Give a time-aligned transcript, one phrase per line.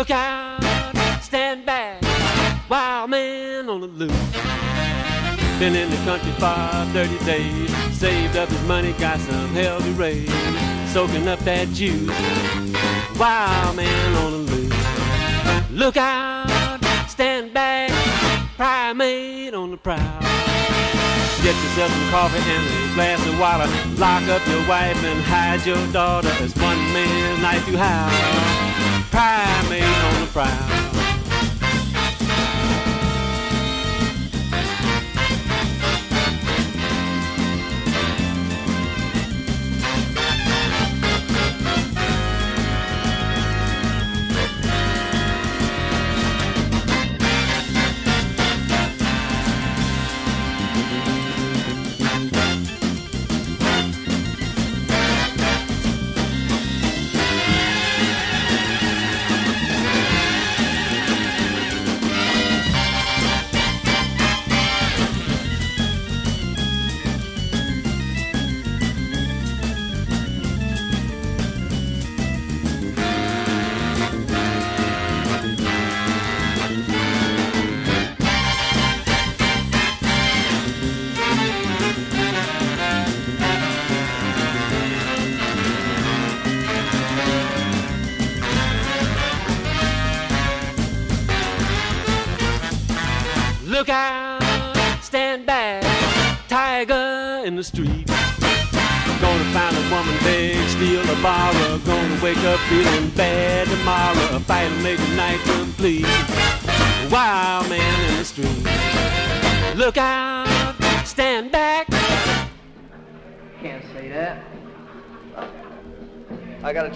[0.00, 0.62] Look out,
[1.20, 2.00] stand back,
[2.70, 4.32] wild man on the loose.
[5.58, 9.90] Been in the country for 30 days, saved up his money, got some hell to
[9.92, 10.32] raise,
[10.90, 12.08] soaking up that juice.
[13.18, 15.70] Wild man on the loose.
[15.70, 17.90] Look out, stand back,
[18.56, 19.98] primate on the prowl.
[21.42, 23.70] Get yourself some coffee and a glass of water.
[24.00, 27.76] Lock up your wife and hide your daughter as one man's knife you
[29.12, 30.99] howl primate on the prowl.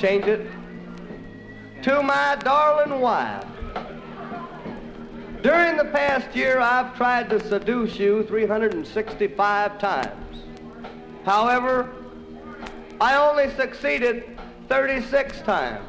[0.04, 0.46] Change it.
[1.80, 3.46] To my darling wife.
[5.42, 10.42] During the past year, I've tried to seduce you 365 times.
[11.24, 11.90] However,
[13.00, 14.38] I only succeeded
[14.68, 15.88] 36 times.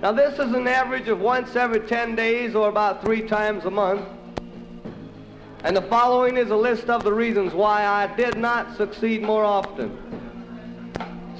[0.00, 3.70] Now, this is an average of once every 10 days or about three times a
[3.70, 4.06] month.
[5.64, 9.44] And the following is a list of the reasons why I did not succeed more
[9.44, 10.23] often.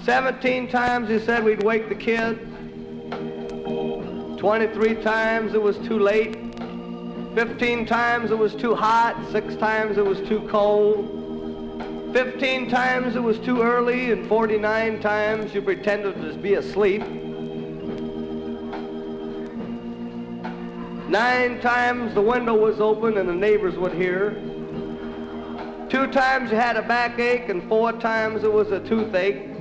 [0.04, 2.38] 17 times you said we'd wake the kids.
[4.38, 6.36] 23 times it was too late.
[7.34, 9.16] 15 times it was too hot.
[9.32, 12.12] Six times it was too cold.
[12.12, 14.12] 15 times it was too early.
[14.12, 17.00] And 49 times you pretended to be asleep.
[21.08, 24.32] Nine times the window was open and the neighbors would hear.
[25.88, 29.53] Two times you had a backache and four times it was a toothache.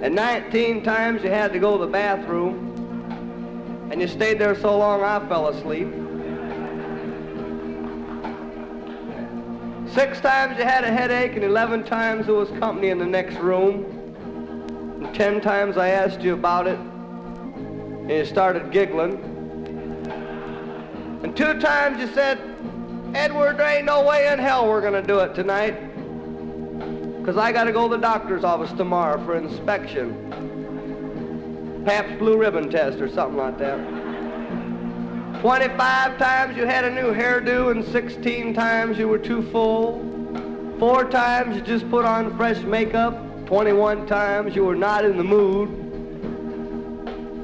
[0.00, 3.88] And 19 times you had to go to the bathroom.
[3.90, 5.88] And you stayed there so long I fell asleep.
[9.92, 13.36] Six times you had a headache and 11 times there was company in the next
[13.36, 13.84] room.
[15.02, 19.14] And 10 times I asked you about it and you started giggling.
[21.24, 22.38] And two times you said,
[23.14, 25.87] Edward, there ain't no way in hell we're going to do it tonight.
[27.28, 30.14] Because I got to go to the doctor's office tomorrow for inspection.
[31.84, 33.76] Pabst Blue Ribbon test or something like that.
[35.42, 40.00] 25 times you had a new hairdo and 16 times you were too full.
[40.78, 43.22] Four times you just put on fresh makeup.
[43.44, 45.68] 21 times you were not in the mood.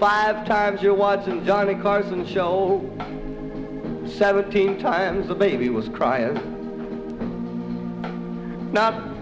[0.01, 2.81] Five times you're watching Johnny Carson show.
[4.07, 6.41] 17 times the baby was crying.
[8.73, 9.14] Now,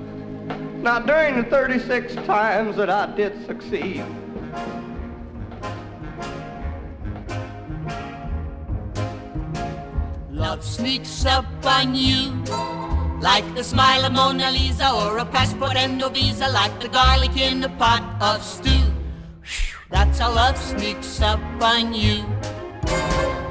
[0.82, 4.04] now during the 36 times that I did succeed,
[10.30, 12.32] Love sneaks up on you
[13.20, 17.36] like the smile of Mona Lisa or a passport and no visa, like the garlic
[17.36, 18.82] in a pot of stew.
[19.90, 22.24] That's how love sneaks up on you.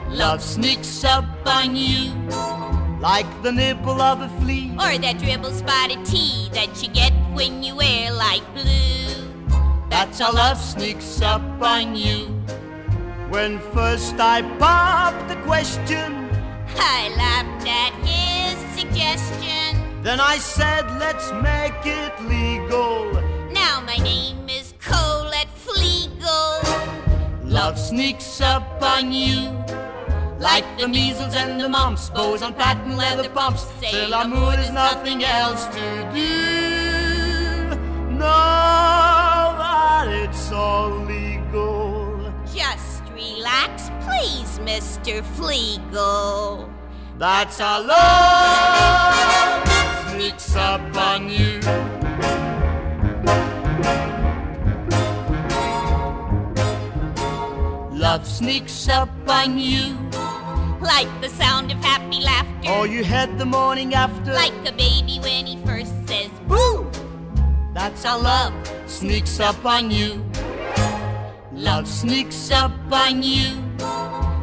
[0.10, 2.71] Love sneaks up on you
[3.02, 7.64] like the nipple of a flea or that dribble spotted tea that you get when
[7.64, 9.26] you wear light blue.
[9.90, 12.28] That's how love sneaks up on you.
[13.30, 16.30] When first I popped the question
[16.78, 20.04] I laughed at his suggestion.
[20.04, 23.12] Then I said, let's make it legal.
[23.52, 26.62] Now my name is Colette Fleagle.
[27.44, 29.61] Love sneaks up on you.
[30.42, 33.68] Like the measles and the mumps, bows on patent leather pumps.
[33.80, 37.76] Say l'amour is nothing else to do.
[38.10, 38.26] No,
[39.62, 42.34] that it's all legal.
[42.52, 45.22] Just relax, please, Mr.
[45.38, 46.68] Fleagle.
[47.20, 49.62] That's how love
[50.10, 51.60] sneaks up on you.
[57.96, 59.96] Love sneaks up on you.
[60.82, 62.72] Like the sound of happy laughter.
[62.72, 64.34] Or you had the morning after.
[64.34, 66.90] Like a baby when he first says boo.
[67.74, 68.54] That's how love
[68.88, 70.26] sneaks up on you.
[71.54, 73.62] Love sneaks up on you.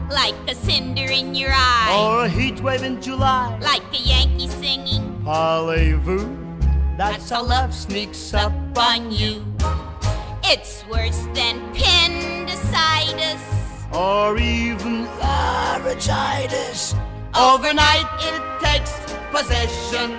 [0.08, 1.98] Like a cinder in your eye.
[2.00, 3.58] Or a heat wave in July.
[3.60, 5.20] Like a Yankee singing.
[5.24, 6.38] Parlez-vous.
[6.96, 9.44] That's how love sneaks up on you.
[10.44, 13.42] It's worse than appendicitis.
[13.92, 16.94] Or even laryngitis.
[17.34, 18.92] Overnight it takes
[19.32, 20.18] possession.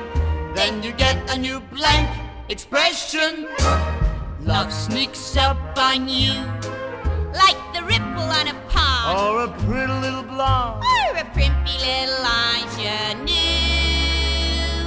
[0.55, 2.09] Then you get a new blank
[2.49, 3.47] expression.
[4.41, 6.33] Love sneaks up on you.
[7.31, 9.19] Like the ripple on a pond.
[9.19, 10.83] Or a pretty little blonde.
[10.83, 12.25] Or a primpy little
[12.57, 13.35] ingenue.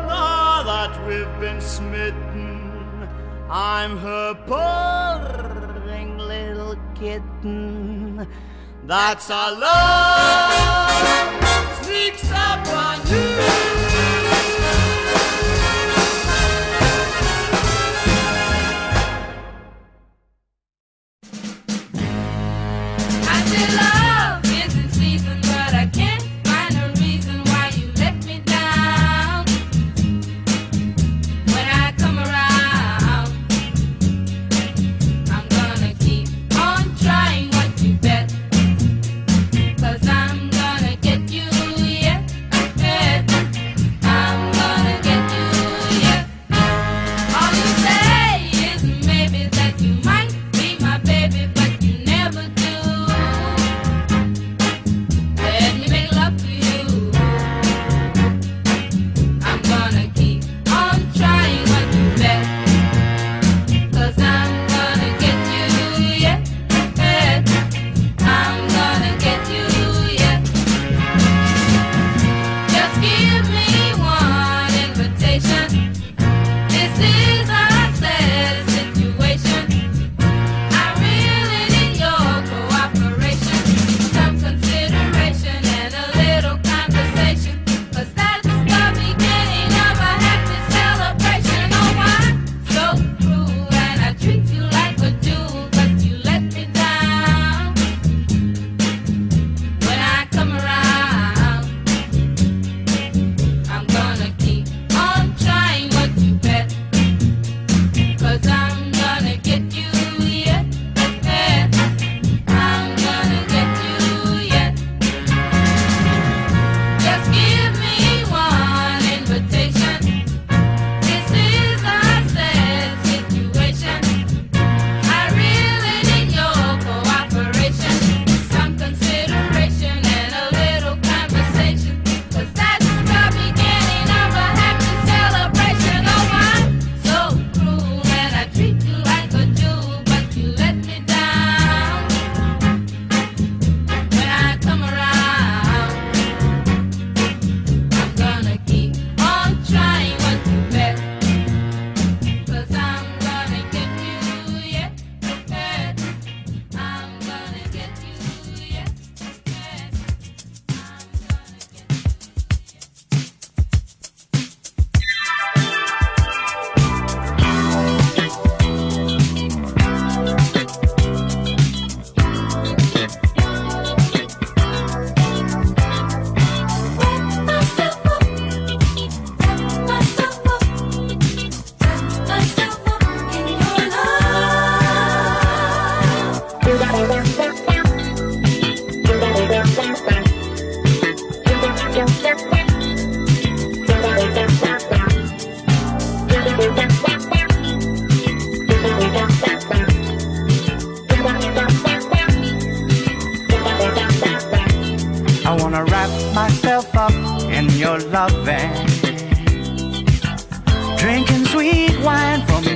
[0.09, 3.09] now that we've been smitten,
[3.51, 5.12] I'm her little
[7.03, 8.29] kitten.
[8.87, 10.53] That's our love
[11.83, 13.72] sneaks up on you.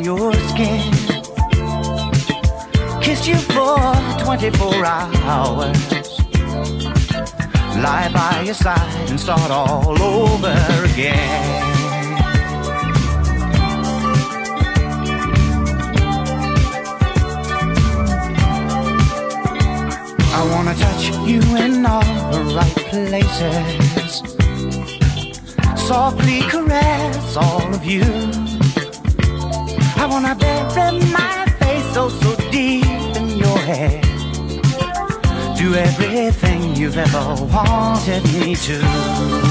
[0.07, 0.93] your skin.
[3.03, 3.77] Kissed you for
[4.23, 5.83] 24 hours.
[7.85, 10.57] Lie by your side and start all over
[10.93, 11.73] again.
[20.39, 24.23] I wanna touch you in all the right places.
[25.89, 28.66] Softly caress all of you
[29.99, 32.85] I wanna bury my face so, so deep
[33.17, 34.01] in your hair.
[35.57, 39.46] Do everything you've ever wanted me to.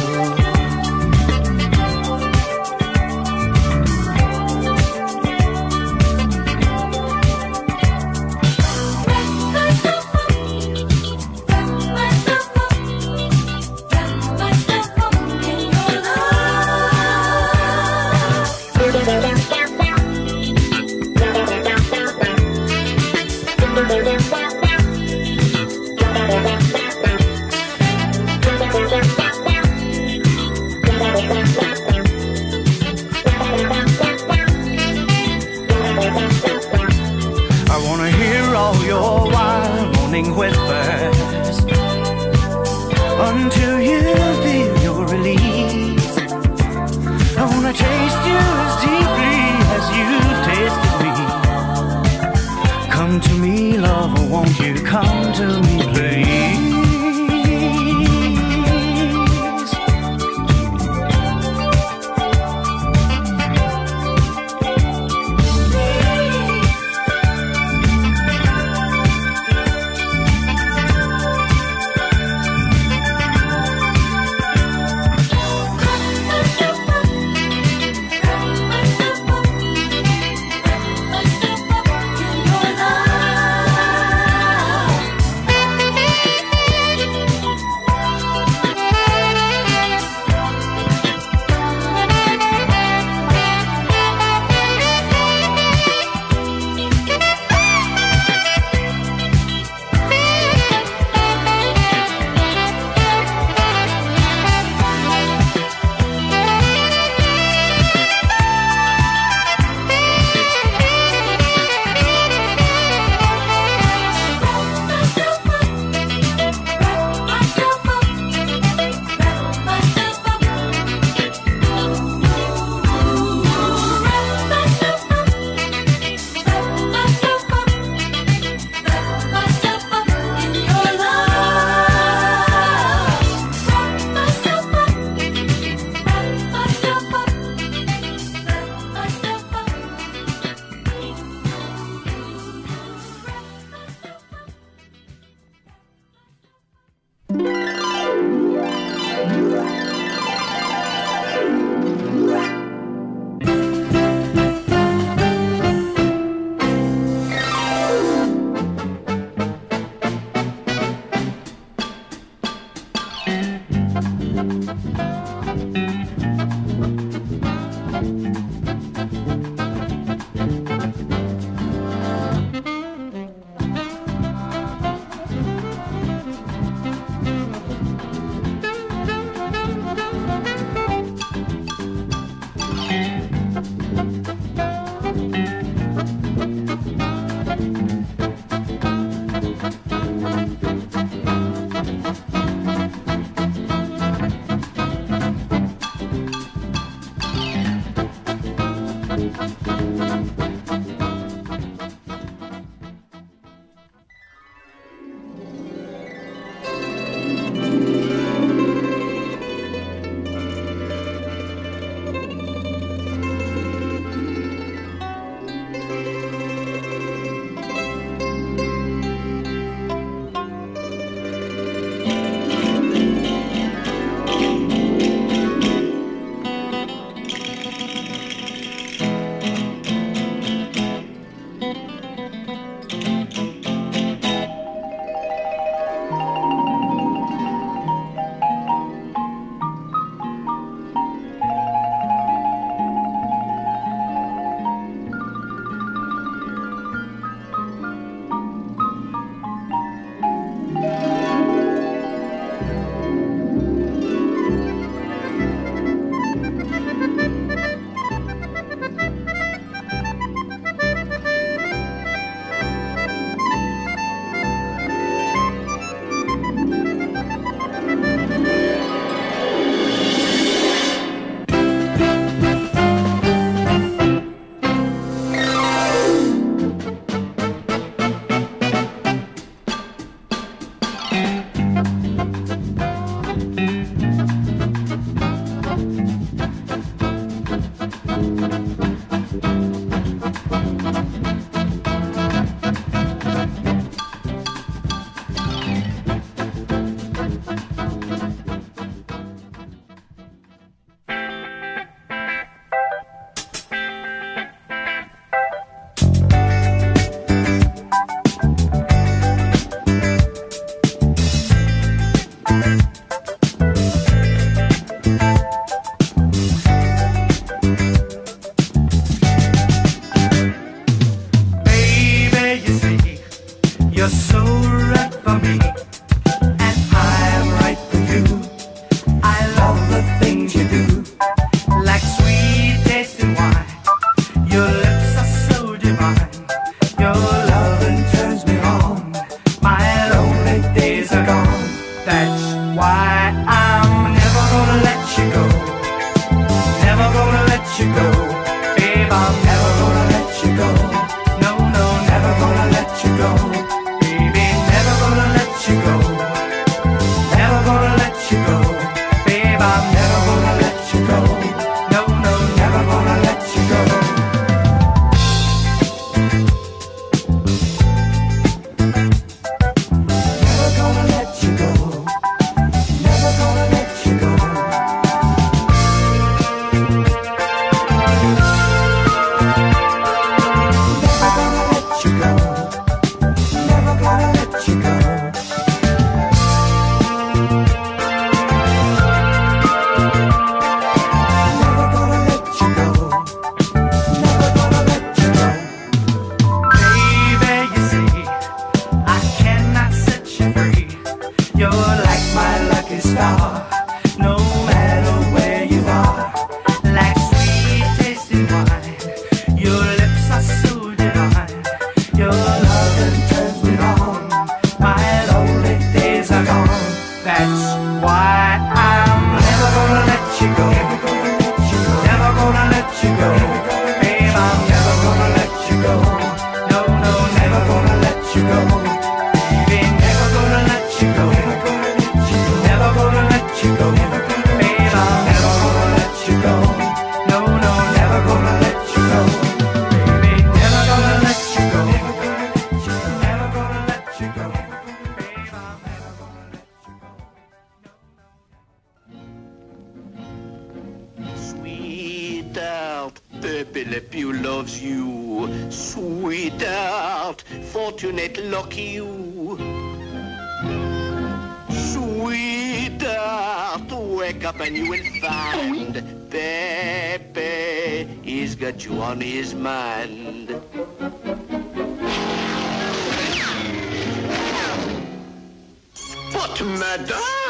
[476.97, 477.44] But madame,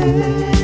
[0.00, 0.59] say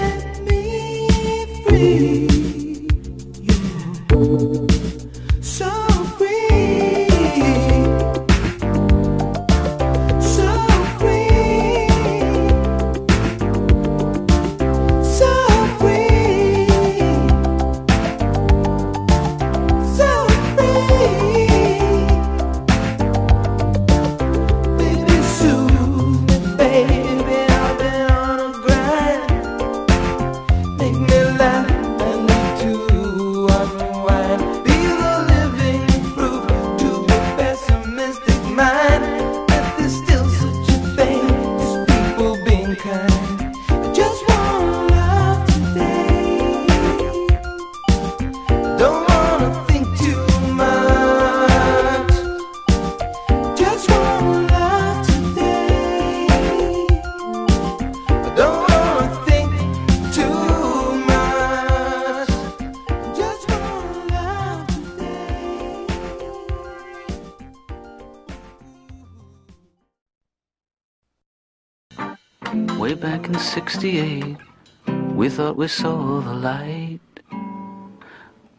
[75.57, 77.01] we we saw the light.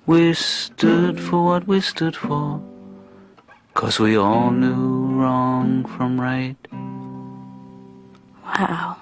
[0.07, 2.59] We stood for what we stood for,
[3.75, 6.57] cause we all knew wrong from right.
[8.43, 8.97] Wow.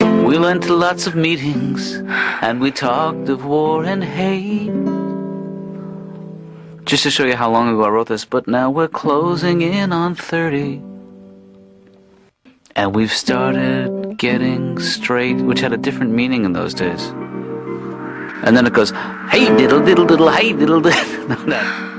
[0.00, 1.96] We went to lots of meetings
[2.40, 4.72] and we talked of war and hate.
[6.86, 9.92] Just to show you how long ago I wrote this, but now we're closing in
[9.92, 10.80] on 30.
[12.74, 17.02] And we've started getting straight, which had a different meaning in those days.
[18.44, 18.90] And then it goes,
[19.30, 21.88] hey diddle diddle diddle, hey diddle diddle.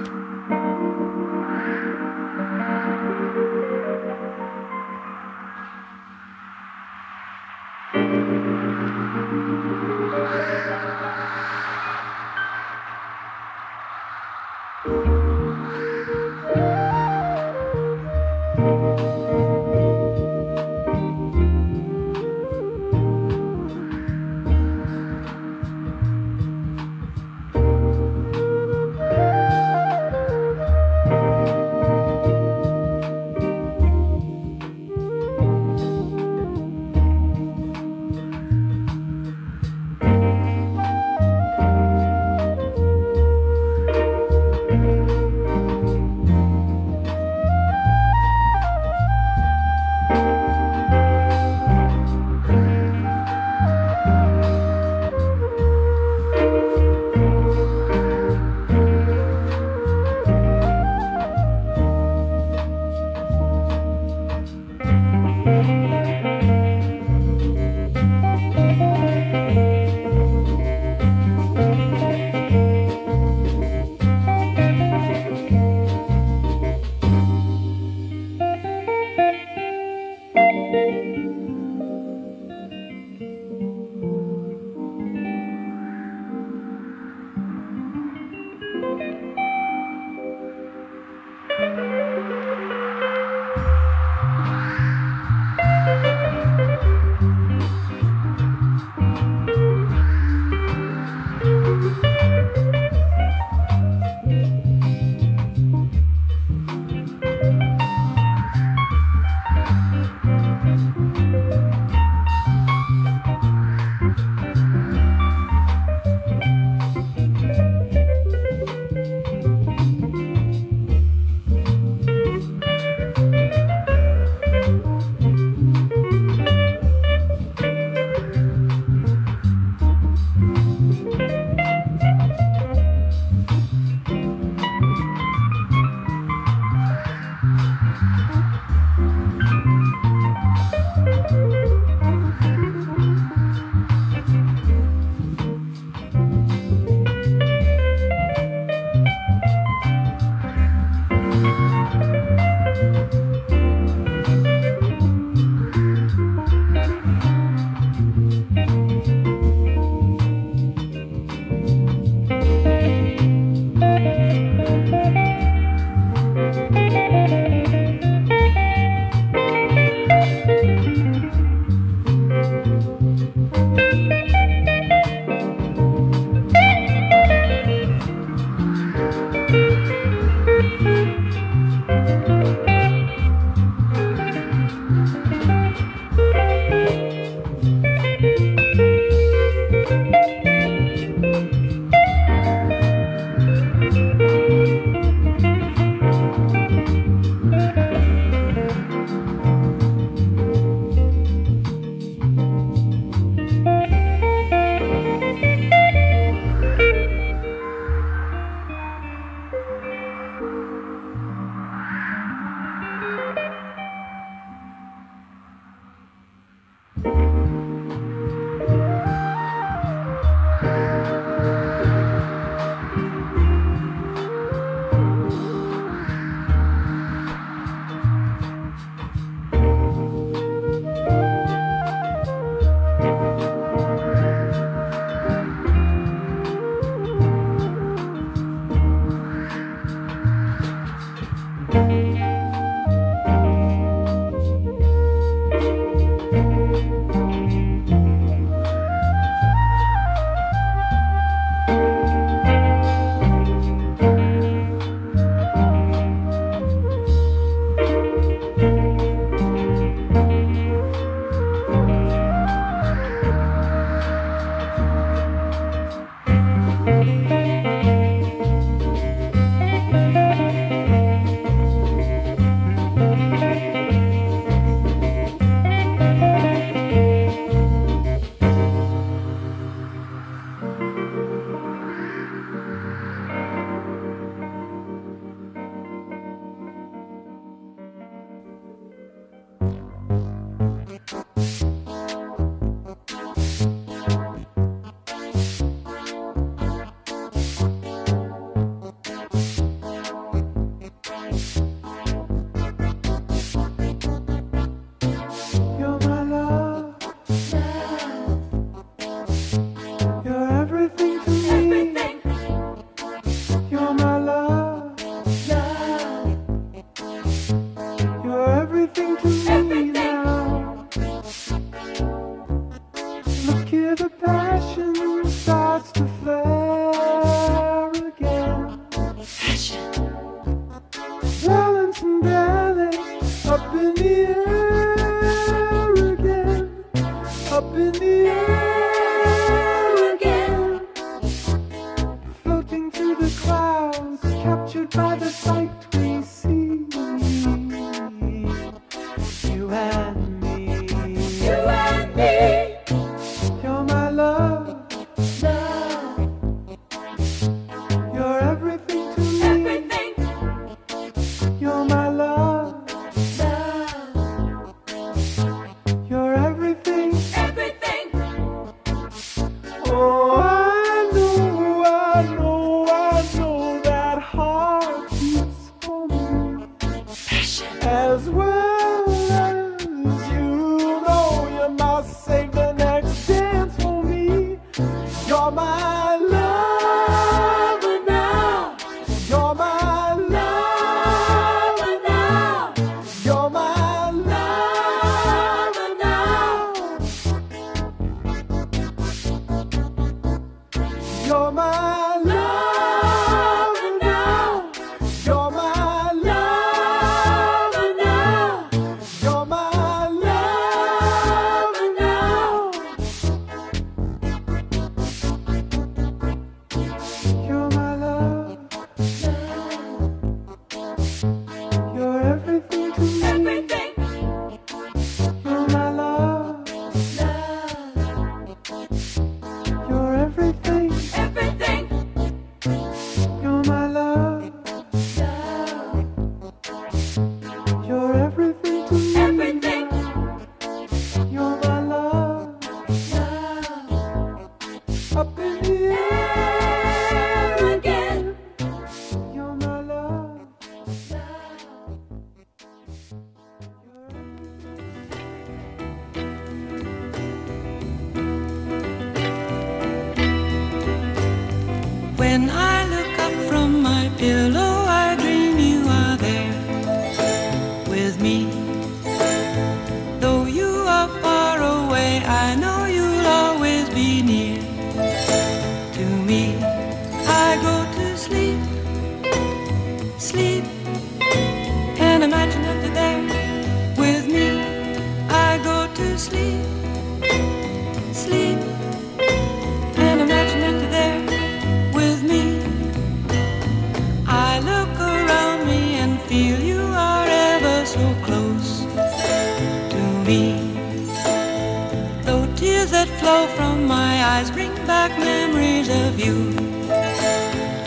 [505.10, 506.54] back memories of you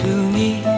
[0.02, 0.76] to me.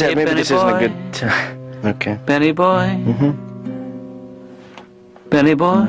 [0.00, 1.58] Ted, Hey, maybe this isn't a good time.
[1.84, 2.18] Okay.
[2.26, 2.88] Benny boy.
[3.08, 3.30] Mm-hmm.
[5.30, 5.86] Benny boy.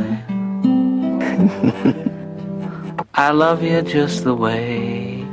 [3.14, 5.26] I love you just the way.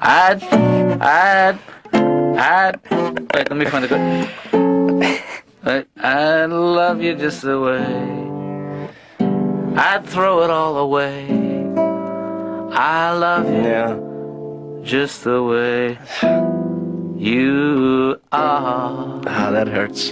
[0.00, 1.58] I'd, I'd,
[1.92, 2.80] I'd.
[3.34, 4.00] Wait, let me find a good.
[5.66, 8.16] Wait, I love you just the way.
[9.76, 11.26] I'd throw it all away.
[12.72, 13.98] I love you Yeah.
[14.82, 15.98] just the way
[17.16, 19.20] you are.
[19.26, 20.10] Ah, that hurts.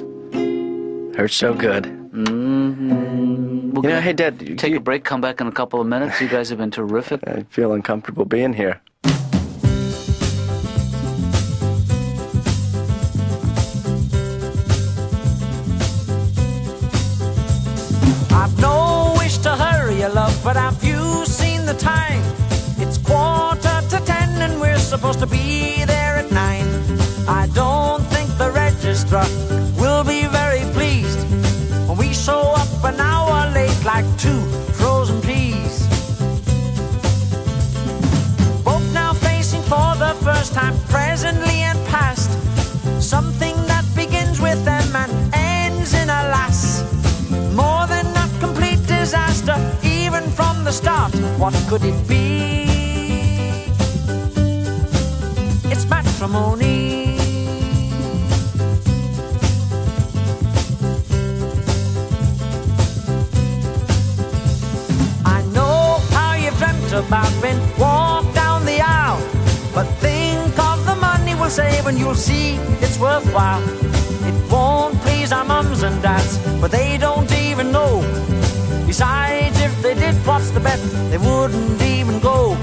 [1.16, 1.84] Hurts so good.
[1.84, 3.70] Mm-hmm.
[3.72, 5.86] We'll You know, hey, Dad, you- take a break, come back in a couple of
[5.86, 6.20] minutes.
[6.20, 7.20] You guys have been terrific.
[7.26, 8.80] I feel uncomfortable being here.
[18.30, 22.22] I've no wish to hurry you, love, but have you seen the time?
[22.78, 25.63] It's quarter to ten and we're supposed to be
[51.08, 51.38] start.
[51.38, 52.66] What could it be?
[55.70, 57.16] It's matrimony.
[65.24, 69.20] I know how you've dreamt about when walk down the aisle.
[69.74, 73.62] But think of the money we'll save and you'll see it's worthwhile.
[74.26, 76.38] It won't please our mums and dads,
[80.44, 80.80] what's the bet?
[81.10, 82.56] They wouldn't even go.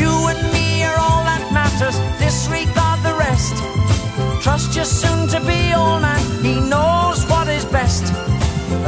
[0.00, 3.54] You and me are all that matters, disregard the rest.
[4.42, 8.04] Trust your soon to be old man, he knows what is best.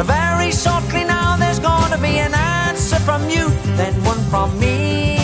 [0.07, 5.19] Very shortly now, there's gonna be an answer from you, then one from me.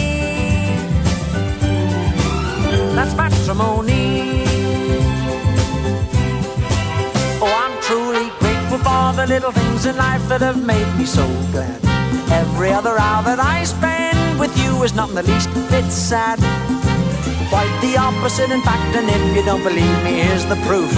[2.97, 4.00] That's matrimony.
[9.21, 11.79] The little things in life that have made me so glad.
[12.33, 16.39] Every other hour that I spend with you is not in the least bit sad.
[17.53, 20.91] Quite the opposite, in fact, and if you don't believe me, here's the proof.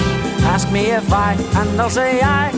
[0.55, 2.51] Ask me if I, and I'll say I,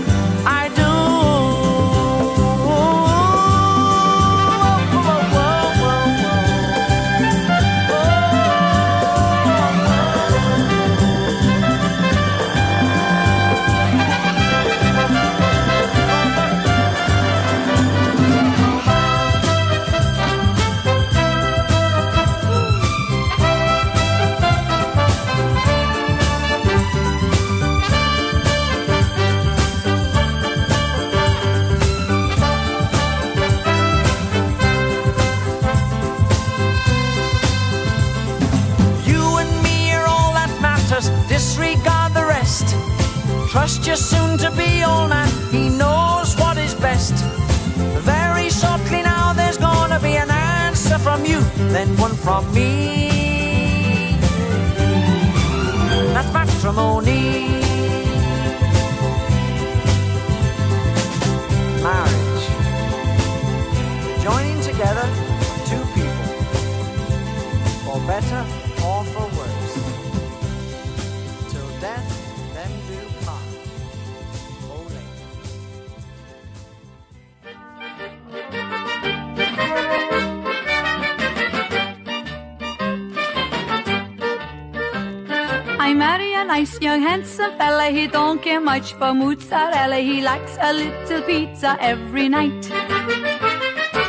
[88.74, 89.98] much for mozzarella.
[89.98, 92.64] He likes a little pizza every night.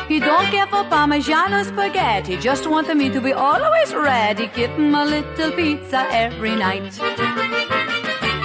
[0.07, 2.35] He don't care for Parmigiano spaghetti.
[2.35, 4.47] He just want me to be always ready.
[4.55, 6.93] Give him a little pizza every night.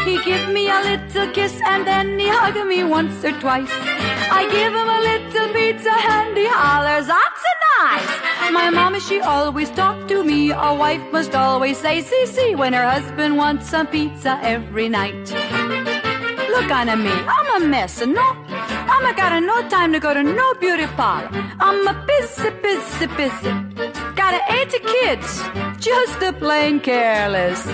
[0.04, 3.74] He give me a little kiss and then he hug me once or twice.
[4.38, 8.12] I give him a little pizza and he hollers, that's a nice.
[8.52, 10.50] My mama, she always talked to me.
[10.50, 15.79] A wife must always say, see, see, when her husband wants some pizza every night.
[16.52, 18.26] Look on at me, I'm a mess, no,
[18.92, 21.30] I'm a got no time to go to no beauty parlor.
[21.60, 23.52] I'm a busy, busy, busy.
[24.16, 25.42] Got 80 kids,
[25.78, 27.66] just a plain careless.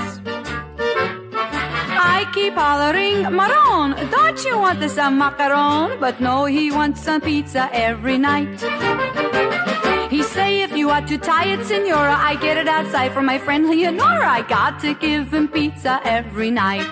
[2.16, 5.98] I keep hollering, Maron, don't you want some uh, macaron?
[5.98, 8.60] But no, he wants some pizza every night.
[10.10, 13.68] He say if you are too tired, Senora, I get it outside from my friend
[13.68, 14.28] Leonora.
[14.28, 16.86] I got to give him pizza every night.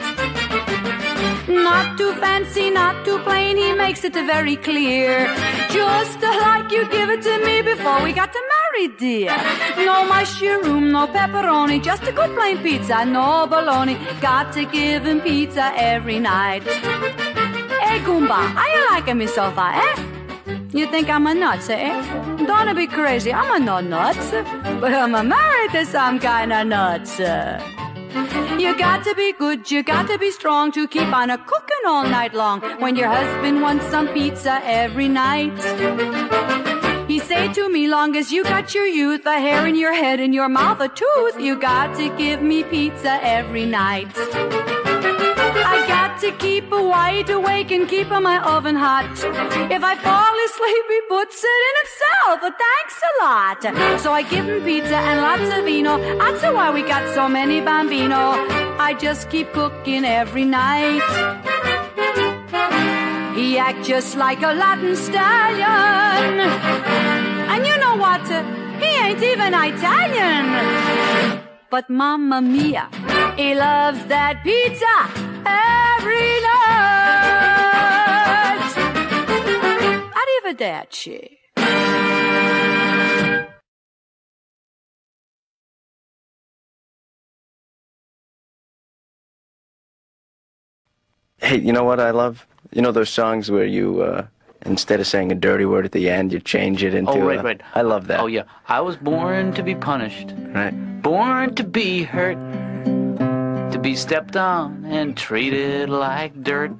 [1.49, 5.27] Not too fancy, not too plain, he makes it very clear.
[5.71, 9.35] Just like you give it to me before we got to marry, dear.
[9.79, 13.97] No mushroom, no pepperoni, just a good plain pizza, no bologna.
[14.21, 16.63] Got to give him pizza every night.
[16.63, 19.95] Hey, Goomba, are you liking me so far, eh?
[20.73, 21.95] You think I'm a nuts, eh?
[22.47, 24.31] Don't be crazy, I'm a no nuts.
[24.81, 27.21] But I'm a married to some kind of nuts.
[28.59, 31.85] You got to be good, you got to be strong to keep on a cooking
[31.87, 35.53] all night long when your husband wants some pizza every night.
[37.09, 40.21] He say to me, long as you got your youth, a hair in your head
[40.21, 44.15] and your mouth a tooth, you got to give me pizza every night.
[45.57, 49.11] I got to keep a wide awake and keep my oven hot.
[49.71, 52.41] If I fall asleep, he puts it in himself.
[52.41, 54.01] But thanks a lot.
[54.01, 55.99] So I give him pizza and lots of vino.
[56.19, 58.35] That's why we got so many bambino.
[58.79, 61.03] I just keep cooking every night.
[63.35, 66.41] He act just like a Latin stallion.
[67.53, 68.27] And you know what?
[68.81, 71.41] He ain't even Italian.
[71.71, 72.89] But mamma mia,
[73.37, 77.05] he loves that pizza every night.
[80.21, 81.39] Arrivederci.
[91.39, 92.47] Hey, you know what I love?
[92.73, 94.27] You know those songs where you, uh,
[94.65, 97.13] instead of saying a dirty word at the end, you change it into.
[97.13, 97.61] Oh, right, a- right.
[97.75, 98.21] I love that.
[98.21, 98.45] Oh, yeah.
[98.69, 100.33] I was born to be punished.
[100.55, 100.73] Right.
[101.03, 102.39] Born to be hurt.
[103.85, 106.73] Be stepped on and treated like dirt.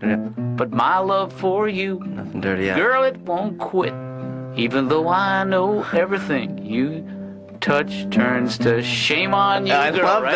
[0.57, 2.65] But my love for you, Nothing dirty.
[2.65, 2.77] Yeah.
[2.77, 3.93] girl, it won't quit.
[4.57, 7.05] Even though I know everything you
[7.61, 10.33] touch turns to shame on you, I girl, love right?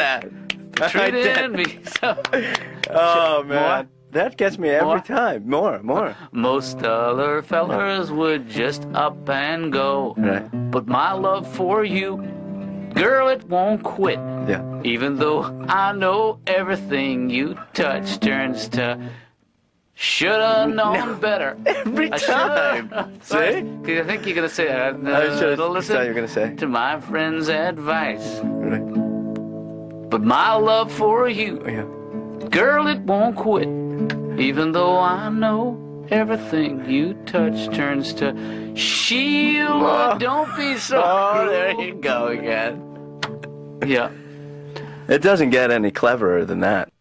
[0.76, 0.90] that.
[0.90, 2.20] Treated me so.
[2.90, 3.54] Oh More?
[3.54, 5.00] man, that gets me every More?
[5.00, 5.48] time.
[5.48, 6.14] More, more.
[6.32, 10.14] Most other fellers would just up and go.
[10.18, 10.70] Right.
[10.70, 12.16] But my love for you,
[12.98, 14.18] girl, it won't quit.
[14.48, 14.80] Yeah.
[14.84, 18.98] Even though I know everything you touch turns to
[19.94, 21.56] shoulda known better.
[21.66, 23.20] Every I time.
[23.22, 23.36] See?
[23.36, 25.72] I think you're gonna say uh, I was just uh, listen.
[25.72, 26.54] listen you're gonna say.
[26.56, 28.40] to my friend's advice.
[28.42, 30.10] Right.
[30.10, 32.48] But my love for you, Yeah.
[32.48, 33.68] girl, it won't quit.
[34.38, 35.76] Even though I know
[36.10, 38.32] everything you touch turns to
[38.76, 40.14] Sheila.
[40.14, 40.18] Oh.
[40.18, 41.02] Don't be so.
[41.04, 42.87] Oh, there you go again.
[43.88, 44.10] Yeah.
[45.08, 46.92] It doesn't get any cleverer than that.